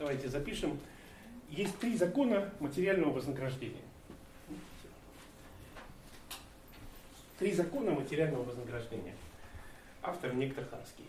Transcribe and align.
давайте 0.00 0.28
запишем. 0.28 0.80
Есть 1.50 1.78
три 1.78 1.96
закона 1.96 2.52
материального 2.58 3.12
вознаграждения. 3.12 3.82
Три 7.38 7.52
закона 7.52 7.92
материального 7.92 8.42
вознаграждения. 8.42 9.14
Автор 10.02 10.34
Нектор 10.34 10.64
Ханский. 10.64 11.04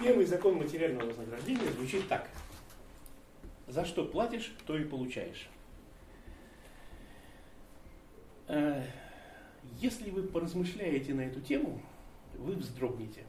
Первый 0.00 0.26
закон 0.26 0.56
материального 0.56 1.06
вознаграждения 1.06 1.70
звучит 1.72 2.08
так. 2.08 2.28
За 3.68 3.84
что 3.84 4.04
платишь, 4.04 4.54
то 4.66 4.76
и 4.76 4.84
получаешь. 4.84 5.48
Э, 8.48 8.82
если 9.78 10.10
вы 10.10 10.24
поразмышляете 10.24 11.14
на 11.14 11.22
эту 11.22 11.40
тему, 11.40 11.80
вы 12.34 12.54
вздрогнете. 12.54 13.24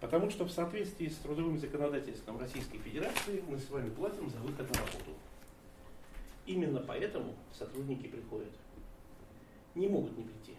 Потому 0.00 0.30
что 0.30 0.44
в 0.44 0.50
соответствии 0.50 1.08
с 1.08 1.16
трудовым 1.16 1.58
законодательством 1.58 2.38
Российской 2.38 2.78
Федерации 2.78 3.42
мы 3.48 3.58
с 3.58 3.70
вами 3.70 3.88
платим 3.90 4.28
за 4.28 4.38
выход 4.38 4.68
на 4.70 4.78
работу. 4.78 5.12
Именно 6.44 6.80
поэтому 6.80 7.34
сотрудники 7.52 8.06
приходят. 8.06 8.52
Не 9.74 9.88
могут 9.88 10.16
не 10.16 10.24
прийти. 10.24 10.52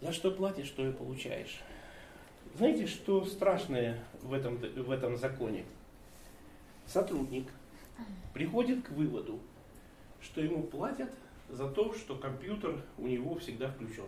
За 0.00 0.12
что 0.12 0.30
платишь, 0.30 0.66
что 0.66 0.86
и 0.86 0.92
получаешь. 0.92 1.60
Знаете, 2.56 2.86
что 2.86 3.24
страшное 3.24 4.02
в 4.22 4.32
этом, 4.32 4.56
в 4.56 4.90
этом 4.90 5.16
законе? 5.16 5.64
Сотрудник 6.86 7.48
приходит 8.34 8.84
к 8.84 8.90
выводу, 8.90 9.40
что 10.20 10.40
ему 10.40 10.62
платят 10.62 11.10
за 11.48 11.68
то, 11.68 11.94
что 11.94 12.16
компьютер 12.16 12.82
у 12.98 13.06
него 13.06 13.36
всегда 13.36 13.70
включен. 13.70 14.06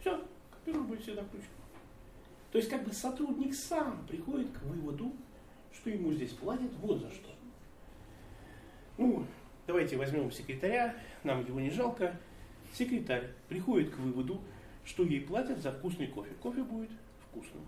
Все, 0.00 0.20
компьютер 0.50 0.82
будет 0.82 1.02
всегда 1.02 1.22
включен. 1.22 1.48
То 2.50 2.58
есть 2.58 2.70
как 2.70 2.84
бы 2.84 2.92
сотрудник 2.92 3.54
сам 3.54 4.06
приходит 4.06 4.50
к 4.52 4.62
выводу, 4.62 5.12
что 5.72 5.90
ему 5.90 6.12
здесь 6.12 6.30
платят 6.30 6.72
вот 6.80 7.00
за 7.00 7.10
что. 7.10 7.28
Ну, 8.96 9.26
давайте 9.66 9.96
возьмем 9.96 10.30
секретаря, 10.32 10.96
нам 11.24 11.44
его 11.46 11.60
не 11.60 11.70
жалко. 11.70 12.18
Секретарь 12.72 13.30
приходит 13.48 13.94
к 13.94 13.98
выводу, 13.98 14.40
что 14.84 15.02
ей 15.04 15.20
платят 15.20 15.60
за 15.60 15.72
вкусный 15.72 16.06
кофе. 16.06 16.32
Кофе 16.42 16.62
будет 16.62 16.90
вкусным. 17.28 17.62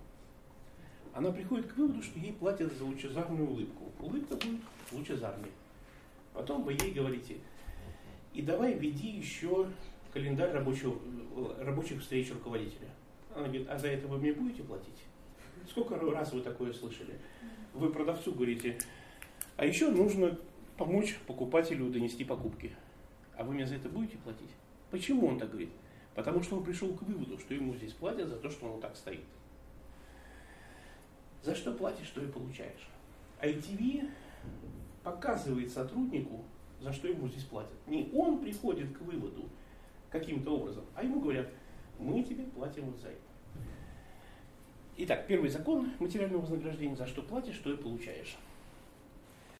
Она 1.13 1.31
приходит 1.33 1.73
к 1.73 1.77
выводу, 1.77 2.03
что 2.03 2.19
ей 2.19 2.33
платят 2.33 2.73
за 2.73 2.85
лучезарную 2.85 3.49
улыбку. 3.49 3.93
Улыбка 4.01 4.37
будет 4.37 4.61
лучезарной. 4.93 5.51
Потом 6.33 6.63
вы 6.63 6.73
ей 6.73 6.93
говорите, 6.93 7.39
и 8.33 8.43
давай 8.43 8.75
веди 8.75 9.09
еще 9.09 9.69
календарь 10.13 10.53
рабочего, 10.53 10.99
рабочих 11.59 12.01
встреч 12.01 12.33
руководителя. 12.33 12.89
Она 13.35 13.45
говорит, 13.45 13.69
а 13.69 13.79
за 13.79 13.89
это 13.89 14.09
вы 14.09 14.19
мне 14.19 14.33
будете 14.33 14.63
платить? 14.63 15.03
Сколько 15.69 15.97
раз 15.97 16.33
вы 16.33 16.41
такое 16.41 16.73
слышали? 16.73 17.19
Вы 17.75 17.91
продавцу 17.91 18.33
говорите, 18.33 18.79
а 19.57 19.65
еще 19.65 19.91
нужно 19.91 20.39
помочь 20.77 21.19
покупателю 21.27 21.91
донести 21.91 22.25
покупки. 22.25 22.73
А 23.37 23.45
вы 23.45 23.55
мне 23.55 23.67
за 23.67 23.77
это 23.77 23.89
будете 23.89 24.19
платить? 24.19 24.51
Почему 24.91 25.27
он 25.29 25.39
так 25.39 25.51
говорит? 25.51 25.71
Потому 26.15 26.43
что 26.43 26.57
он 26.57 26.65
пришел 26.65 26.93
к 26.95 27.03
выводу, 27.03 27.39
что 27.39 27.55
ему 27.55 27.75
здесь 27.75 27.93
платят 27.93 28.29
за 28.29 28.37
то, 28.37 28.51
что 28.51 28.67
он 28.67 28.73
вот 28.73 28.81
так 28.81 28.97
стоит. 28.97 29.25
За 31.43 31.55
что 31.55 31.73
платишь, 31.73 32.07
что 32.07 32.23
и 32.23 32.27
получаешь. 32.27 32.89
ITV 33.41 34.11
показывает 35.03 35.71
сотруднику, 35.71 36.45
за 36.81 36.93
что 36.93 37.09
ему 37.09 37.29
здесь 37.29 37.45
платят. 37.45 37.73
Не 37.87 38.11
он 38.13 38.41
приходит 38.41 38.97
к 38.97 39.01
выводу 39.03 39.49
каким-то 40.11 40.57
образом, 40.57 40.85
а 40.95 41.05
ему 41.05 41.21
говорят, 41.21 41.49
мы 42.01 42.23
тебе 42.23 42.45
платим 42.45 42.87
вот 42.87 42.99
за 43.01 43.09
это. 43.09 43.21
Итак, 44.97 45.27
первый 45.27 45.49
закон 45.49 45.93
материального 45.99 46.43
вознаграждения, 46.43 46.97
за 46.97 47.07
что 47.07 47.23
платишь, 47.23 47.55
что 47.55 47.73
и 47.73 47.77
получаешь. 47.77 48.37